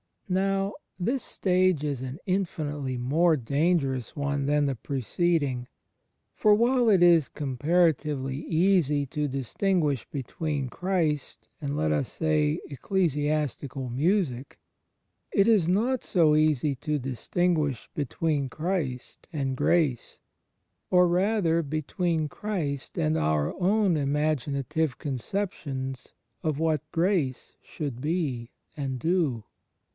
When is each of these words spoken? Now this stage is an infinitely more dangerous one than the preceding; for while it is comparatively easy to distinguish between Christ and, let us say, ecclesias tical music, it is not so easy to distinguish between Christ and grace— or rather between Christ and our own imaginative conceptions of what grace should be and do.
Now 0.27 0.73
this 0.97 1.21
stage 1.21 1.83
is 1.83 2.01
an 2.01 2.17
infinitely 2.25 2.97
more 2.97 3.35
dangerous 3.37 4.15
one 4.15 4.45
than 4.45 4.65
the 4.65 4.75
preceding; 4.75 5.67
for 6.33 6.55
while 6.55 6.89
it 6.89 7.03
is 7.03 7.27
comparatively 7.27 8.37
easy 8.47 9.05
to 9.07 9.27
distinguish 9.27 10.07
between 10.09 10.69
Christ 10.69 11.49
and, 11.59 11.75
let 11.77 11.91
us 11.91 12.09
say, 12.11 12.61
ecclesias 12.69 13.59
tical 13.59 13.91
music, 13.93 14.57
it 15.33 15.47
is 15.49 15.67
not 15.67 16.01
so 16.01 16.35
easy 16.35 16.75
to 16.75 16.97
distinguish 16.97 17.89
between 17.93 18.47
Christ 18.49 19.27
and 19.33 19.55
grace— 19.57 20.17
or 20.89 21.07
rather 21.09 21.61
between 21.61 22.27
Christ 22.29 22.97
and 22.97 23.17
our 23.17 23.53
own 23.61 23.97
imaginative 23.97 24.97
conceptions 24.97 26.13
of 26.41 26.57
what 26.57 26.89
grace 26.91 27.53
should 27.61 27.99
be 28.01 28.49
and 28.77 28.97
do. 28.97 29.43